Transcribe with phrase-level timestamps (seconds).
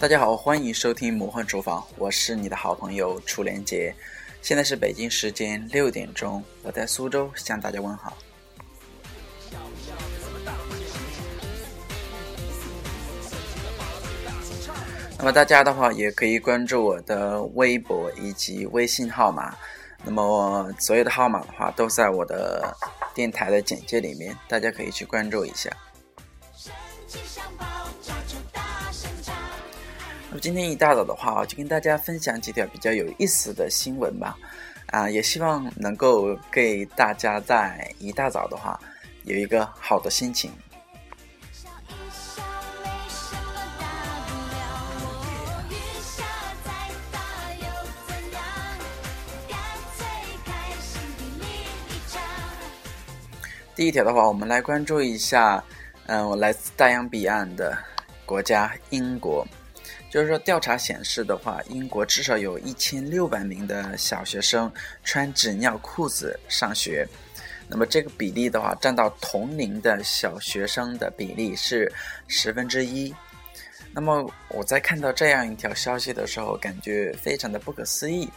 [0.00, 3.94] 大家好，欢迎收听魔幻厨房，我是你的好朋友楚连杰。
[4.40, 8.16] 现在是北京时间六点钟，我在苏州向大家问好。
[15.18, 19.54] 那么大家的话也可以关注我的微博以及微信号码，
[20.02, 22.74] 那么所有的号码的话都在我的
[23.12, 25.70] 电台的简介里面，大家可以去关注一下。
[30.32, 34.38] 那么今天一大早的话，就跟大家分享几条比较有意思的新闻吧，
[34.86, 38.78] 啊，也希望能够给大家在一大早的话
[39.24, 40.52] 有一个好的心情。
[53.74, 55.60] 第一条的话，我们来关注一下，
[56.06, 57.76] 嗯，我来自大洋彼岸的
[58.24, 59.44] 国家英国。
[60.10, 64.70] 就是说，调查显示的话，英国至少有一千六百名的小学生
[65.04, 67.06] 穿纸尿裤子上学。
[67.68, 71.90] 那么这个比例的话，占到同龄的小学生的比例是
[72.26, 73.14] 十分之一。
[73.92, 78.28] 那么我在看到这样一条消息的时候，感觉非常的不可思议，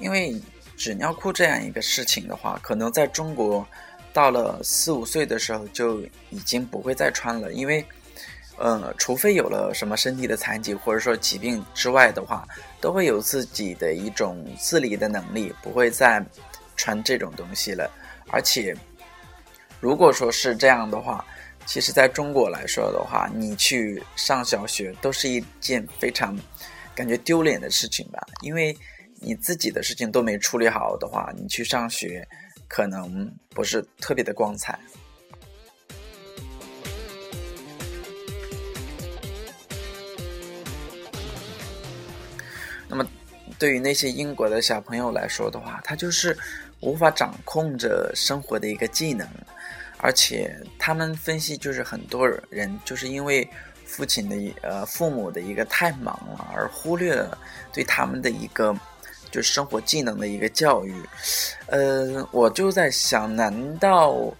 [0.00, 0.38] 因为
[0.76, 3.66] 纸尿裤这样一个事情的话，可能在中国
[4.12, 7.82] 到了四五岁的时候就已经不会再穿了，因为。
[8.56, 12.46] 呃，除非有了什么身体的残疾或者说疾病之外的话，
[12.80, 16.24] 都会有自己的一种自理的能力，不会再
[16.76, 17.90] 穿这种东西了。
[18.28, 18.74] 而且，
[19.80, 21.24] 如果说是这样的话，
[21.66, 26.38] 其实在中国来说的话，你去上小学都是一件非常
[26.94, 28.24] 感觉丢脸的事情吧？
[28.40, 28.76] 因为
[29.20, 32.26] 你自己的事情都没处理好的话，你去上学
[32.68, 34.78] 可能不是特别的光彩。
[42.96, 43.10] 那么，
[43.58, 46.38] 对于那些英国的小朋友来说的话，他就是
[46.78, 49.28] 无法掌控着生活的一个技能，
[49.98, 53.48] 而且他们分析就是很多人就是因为
[53.84, 57.36] 父亲的呃父母的一个太忙了，而忽略了
[57.72, 58.72] 对他们的一个
[59.32, 60.94] 就是生活技能的一个教育。
[61.66, 64.32] 呃，我就在想，难道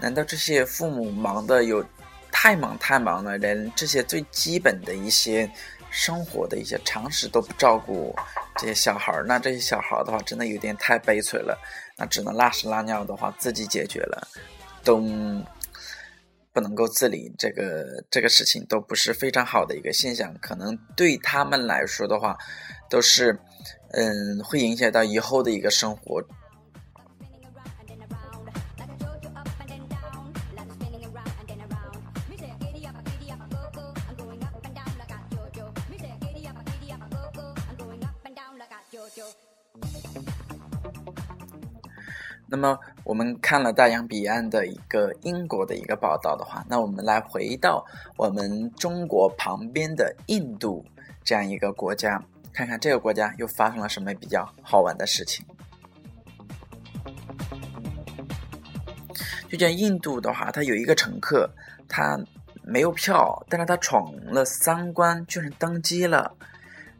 [0.00, 1.84] 难道这些父母忙的有
[2.32, 5.46] 太忙太忙了，连这些最基本的一些？
[5.90, 8.14] 生活的一些常识都不照顾
[8.56, 11.58] 这些小孩儿，那这些小孩儿的话，真的有点太悲催了。
[11.96, 14.28] 那只能拉屎拉尿的话自己解决了，
[14.84, 14.98] 都
[16.52, 20.34] 不能够自理，这个这个事情都不是非常好的一个现象。
[20.40, 22.36] 可能对他们来说的话，
[22.88, 23.38] 都是
[23.92, 26.22] 嗯，会影响到以后的一个生活。
[42.50, 47.84] 那么我们看了大洋彼岸的一个英国的一个报道的话，那我们来回到
[48.16, 50.82] 我们中国旁边的印度
[51.22, 55.44] 这样一个国家，看看这个国家又发生了什么比较好玩的事情。
[59.50, 61.50] 就像印度的话，他有一个乘客，
[61.86, 62.18] 他
[62.62, 66.34] 没有票，但是他闯了三关，居然登机了。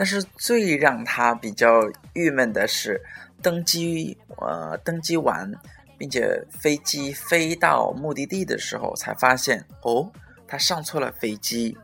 [0.00, 1.82] 但是最让他比较
[2.14, 2.98] 郁闷的是。
[3.42, 5.50] 登机，呃，登机完，
[5.96, 10.10] 并且飞机飞到目的地的时候，才发现哦，
[10.46, 11.74] 他上错了飞机。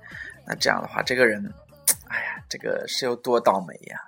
[0.47, 1.51] 那这样的话，这个人，
[2.09, 3.99] 哎呀，这个是有多倒霉呀！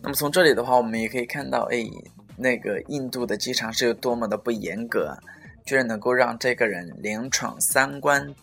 [0.00, 1.78] 那么从这里的话，我们也可以看到，哎，
[2.36, 5.18] 那个印度的机场是有多么的不严格，
[5.64, 8.34] 居然能够让这个人连闯三关。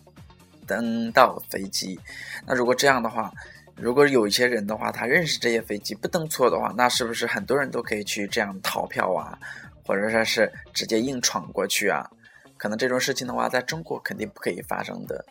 [0.67, 1.99] 登到飞机，
[2.45, 3.33] 那如果这样的话，
[3.75, 9.35] 如果有一些人的话，他认识这些飞机不登错的话，那是不是很多人都可以去这样逃票啊，
[9.83, 12.07] 或者说是直接硬闯过去啊？
[12.55, 15.25] 可能这种事情的话，在中国肯定不可以发生的，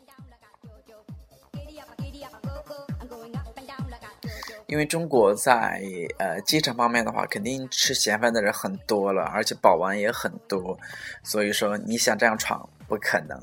[4.68, 5.82] 因为中国在
[6.18, 10.78] 呃机场方面的话，肯定吃闲饭的人很多了，而且保安也很多，
[11.22, 13.42] 所以说你想这样闯不可能。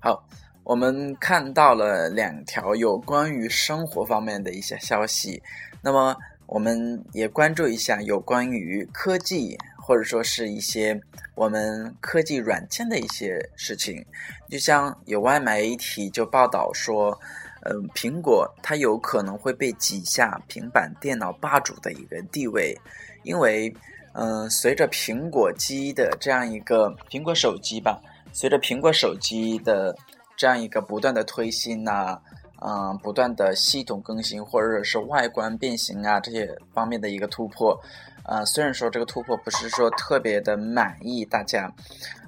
[0.00, 0.26] 好，
[0.64, 5.42] 我们看到了两条有关于生活方面的一些消息，
[5.82, 6.16] 那么
[6.46, 9.58] 我们也关注一下有关于科技
[9.88, 11.00] 或者说是一些
[11.34, 14.04] 我们科技软件的一些事情。
[14.50, 17.18] 就像有外媒体就报道说，
[17.62, 22.78] 嗯，苹果它有可能会被挤下平板电脑霸主的一个地位，
[23.22, 23.74] 因为，
[24.12, 27.98] 嗯，随着苹果机的这样一个苹果手机吧，
[28.34, 29.96] 随着苹果手机的
[30.36, 32.20] 这样一个不断的推新呐，
[32.60, 37.78] 嗯，不断的系统更新或者是外观变形啊这些方面的一个突破，
[38.24, 41.72] 呃，虽然说这个突破不是说特别的满意大家，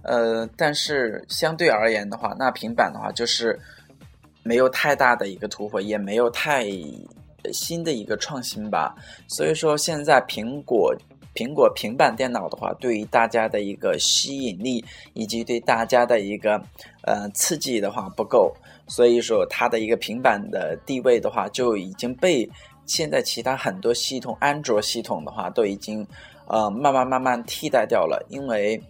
[0.03, 3.59] 呃，但是相对而言的话，那平板的话就是。
[4.43, 6.65] 没有太大的一个突破，也没有太
[7.53, 8.95] 新的一个创新吧。
[9.29, 10.97] 所以说，现在苹果
[11.35, 14.85] 苹果平板电脑的话，对于大家的一个吸引力
[15.15, 16.63] 以及对大家的一个
[17.03, 18.55] 呃刺激的话不够。
[18.89, 22.49] 所以说，它的一个平板的地位的话，就已经被
[22.87, 26.07] 现在其他很多系统安卓系统的话都已经
[26.47, 28.83] 呃慢慢慢慢替代掉了，因为。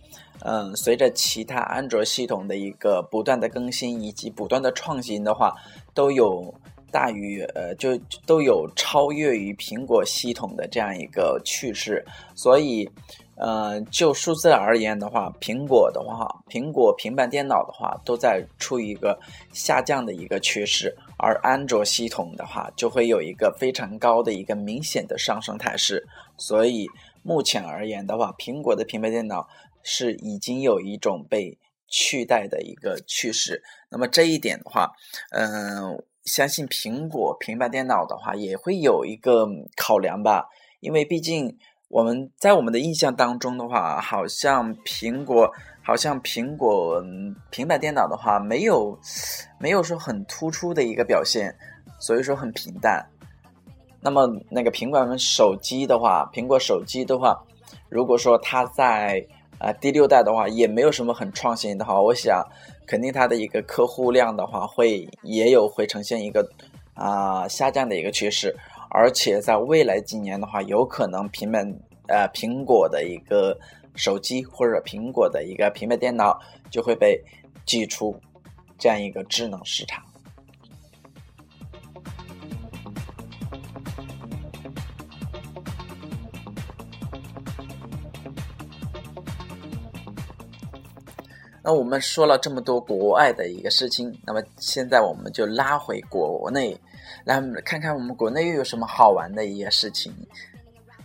[0.42, 5.54] 嗯，随着其他安卓系统的一个不断的更新以及不断的创新的话，
[5.92, 6.54] 都有
[6.90, 7.96] 大于呃，就
[8.26, 12.04] 都有超越于苹果系统的这样一个趋势。
[12.34, 12.90] 所以，
[13.36, 19.18] 呃，就数字而言的话，苹果的话，苹果平板电脑的话，都在处于一个
[19.52, 26.06] 下降的一个趋势，而安卓系统的话，就会有一个非常高的一个明显的上升态势。
[26.36, 26.86] 所以，
[27.22, 29.48] 目前而言的话，苹果的平板电脑。
[29.82, 31.56] 是已经有一种被
[31.88, 34.92] 取代的一个趋势，那么这一点的话，
[35.30, 40.46] 嗯，相信苹果平板电脑的话也会有一个考量吧，
[40.78, 45.50] 因为毕竟我们在我们的印象当中的话，好像苹果
[45.82, 47.02] 好像苹果
[47.50, 48.96] 平板电脑的话没有
[49.58, 51.52] 没有说很突出的一个表现，
[51.98, 53.04] 所以说很平淡。
[54.00, 57.36] 那么那个苹果手机的话，苹果手机的话，
[57.88, 59.26] 如果说它在
[59.60, 62.42] 啊，第六代的话也没有什么很创新的话，我想
[62.86, 66.50] 肯定它的一个客户量的话会也有会呈现一个
[66.94, 68.56] 啊下降的一个趋势，
[68.88, 71.70] 而且在未来几年的话，有可能平板
[72.08, 73.54] 呃苹果的一个
[73.94, 76.40] 手机或者苹果的一个平板电脑
[76.70, 77.22] 就会被
[77.66, 78.18] 挤出
[78.78, 80.02] 这样一个智能市场。
[91.62, 96.78] 那我们说了这么多国外的一个事情，那么现在我们就拉回国内，
[97.24, 100.10] 来看看我们国内又有什么好玩的一些事情。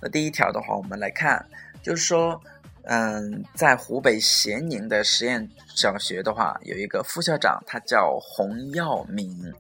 [0.02, 1.46] 那第一条的话，我们来看，
[1.84, 2.40] 就是说，
[2.84, 9.54] 嗯，在湖北咸宁的实验小学的话，有一个副校长，他叫洪耀明，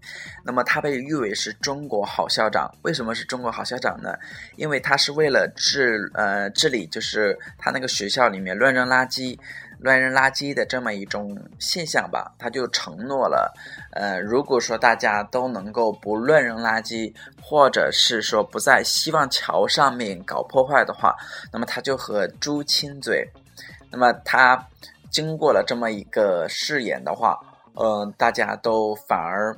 [0.45, 2.73] 那么他被誉为是中国好校长。
[2.83, 4.13] 为什么是中国好校长呢？
[4.55, 9.37] 因为他是为了治呃治理，就是他那个学校里面乱扔垃圾。
[9.79, 13.53] 乱扔垃圾的这么一种现象吧，他就承诺了，
[13.91, 21.15] 呃，如果说大家都能够不乱扔垃圾，或者是说不在希望桥上面搞破坏的话，
[21.51, 23.29] 那么他就和猪亲嘴。
[23.91, 24.67] 那么他
[25.09, 27.39] 经过了这么一个誓言的话，
[27.75, 29.55] 嗯，大家都反而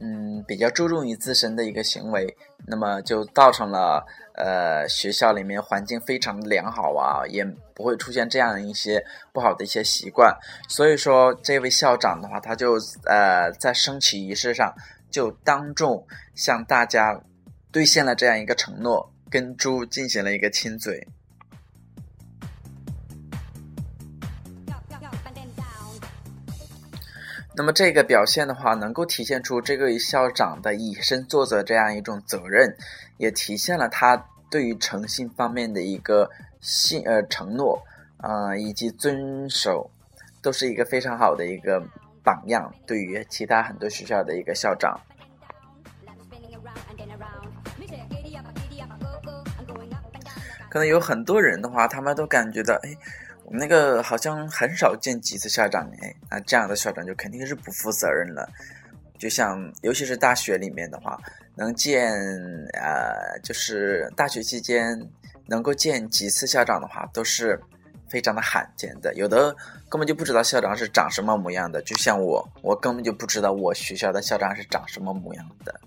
[0.00, 2.36] 嗯比较注重于自身的一个行为，
[2.66, 4.04] 那么就造成了。
[4.36, 9.00] 呃，学校里面环境非常良好啊，也不会出现这样一些
[9.32, 10.36] 不好的一些习惯。
[10.68, 12.72] 所以说，这位校长的话，他就
[13.06, 14.74] 呃在升旗仪式上
[15.08, 17.16] 就当众向大家
[17.70, 21.06] 兑现了这样一个承诺，跟猪进行了一个亲嘴。
[27.56, 32.76] 那么这个表现的话，能够体现出这个校长的以身作则这样一种责任，
[33.16, 36.28] 也体现了他对于诚信方面的一个
[36.60, 37.80] 信呃承诺
[38.16, 39.88] 啊以及遵守，
[40.42, 41.80] 都是一个非常好的一个
[42.24, 45.00] 榜样，对于其他很多学校的一个校长。
[50.68, 52.96] 可能有很多人的话，他们都感觉到哎。
[53.50, 58.48] 那个好像很少见几次校长哎，那这样的校长就肯定是不负责任了。
[59.18, 61.18] 就像尤其是大学里面的话，
[61.54, 62.12] 能见
[62.72, 65.00] 呃，就是大学期间
[65.46, 67.58] 能够见几次校长的话，都是
[68.08, 69.14] 非常的罕见的。
[69.14, 69.54] 有的
[69.88, 75.80] 根本就不知道校长是长什么模样的，就像我，我根本就不知道我学校的校长是长什么模样的。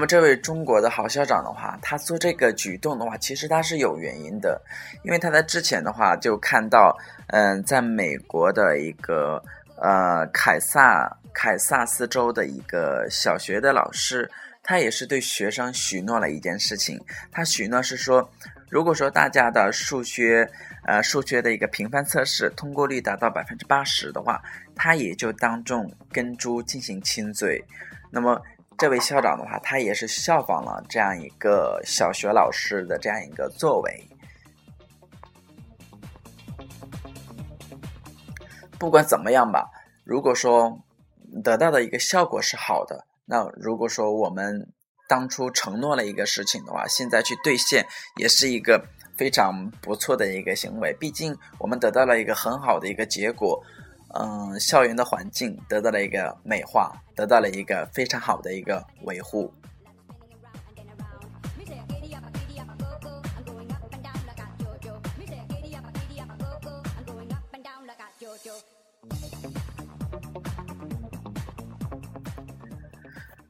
[0.00, 4.58] 那么这位中国的好校长的话，他做这个举动的话，其实他是有原因的，
[5.02, 9.44] 因为他在之前的话就看到，嗯，在美国的一个
[9.76, 14.26] 呃凯撒凯撒斯州的一个小学的老师，
[14.62, 16.98] 他也是对学生许诺了一件事情，
[17.30, 18.26] 他许诺是说，
[18.70, 20.50] 如果说大家的数学，
[20.86, 24.40] 呃，数学的一个评分测试通过率达到百分之八十的话，
[24.74, 27.62] 他也就当众跟猪进行亲嘴。
[28.10, 28.40] 那么
[28.76, 34.08] 这位校长的话，他也是效仿了这样一个小学老师的这样一个作为。
[38.78, 39.70] 不管怎么样吧，
[40.04, 40.82] 如果说
[41.44, 44.72] 得到的一个效果是好的，那如果说我们。
[45.08, 47.84] 当初承诺了一个事情的话，现在去兑现
[48.16, 48.80] 也是一个
[49.16, 50.94] 非常不错的一个行为。
[51.00, 53.60] 毕竟我们得到了一个很好的一个结果，
[54.14, 59.52] 嗯，校园的环境得到了一个美化，得到了一个非常好的一个维护。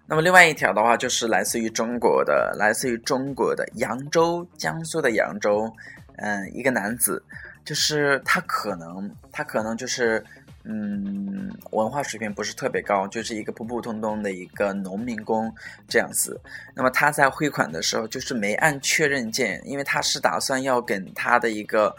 [0.07, 5.73] 那么另外一条的话，就是来自于中国的，来自于中国的扬州，江苏的扬州，
[6.17, 7.23] 嗯，一个男子，
[7.64, 10.25] 就是他可能，他可能就是，
[10.64, 15.50] 嗯，文化水平不是特别高，就是一个普普通通的一个农民工
[15.88, 16.38] 这样子。
[16.75, 21.97] 那么他在汇款的时候，就是没按确认键，因为他是打算要跟他的一个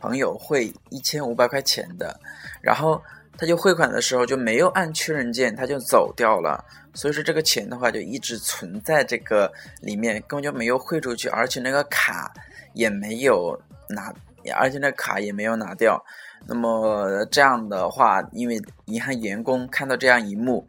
[0.00, 2.18] 朋友汇一千五百块钱的，
[2.62, 3.02] 然后
[3.36, 6.64] 他就汇款的时候就没有按确认键，他就走掉了。
[6.94, 12.32] 所以说这个钱的话就一直存在这个里面，根本就没有汇出去，而且那个卡
[12.74, 14.14] 也没有拿，
[14.54, 16.00] 而且那卡也没有拿掉。
[16.46, 20.66] 那么这样的话，因为银行员工看到这样一幕，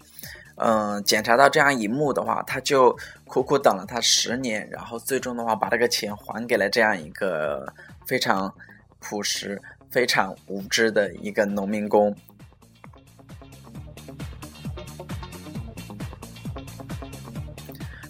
[0.55, 7.65] 嗯，检查到这样一幕的话，他就苦苦等了他十年，然后最终的话把这个钱还给了这样一个
[8.07, 8.53] 非常
[8.99, 12.15] 朴实、非常无知的一个农民工。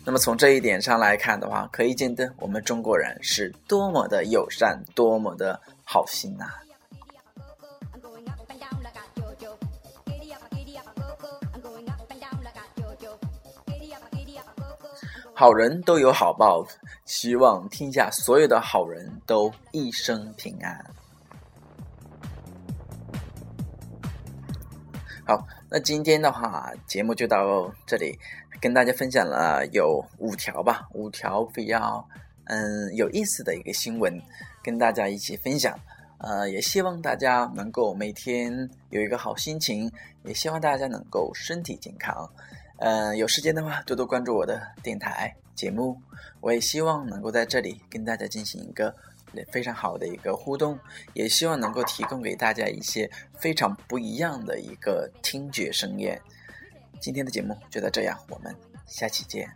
[0.07, 6.45] 那么从这一点上来看的话，可以见得我们中国人是多么的友善，多么的好心呐！
[15.37, 16.65] 好人都有好报，
[17.03, 20.85] 希望天下所有的好人都一生平安。
[25.27, 28.17] 好，那今天的话，节目就到这里。
[28.61, 32.07] 跟大家分享了有五条吧，五条比较
[32.45, 34.17] 嗯有意思的一个新闻，
[34.63, 35.77] 跟大家一起分享。
[36.19, 39.91] 呃，也希望大家能够每天有一个好心情，
[40.23, 42.31] 也希望大家能够身体健康。
[42.77, 46.01] 嗯，有时间的话多多关注我的电台节目，
[46.41, 48.93] 我也希望能够在这里跟大家进行一个
[49.51, 50.77] 非常好的一个互动，
[51.13, 56.21] 也希望能够提供给大家一些非常不一样的一个听觉盛宴。
[56.99, 58.55] 今天的节目就到这样，我们
[58.85, 59.49] 下期见。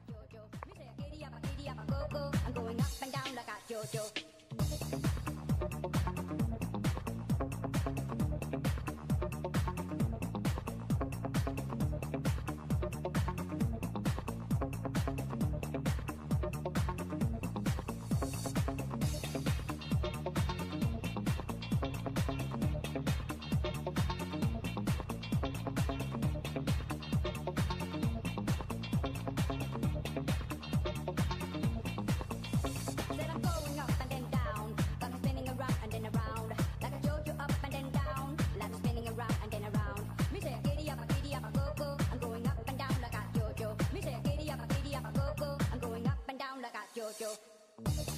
[47.18, 47.28] yo,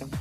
[0.02, 0.21] yo.